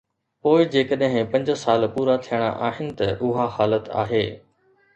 [0.45, 4.23] پوءِ جيڪڏهن پنج سال پورا ٿيڻا آهن ته اها حالت آهي.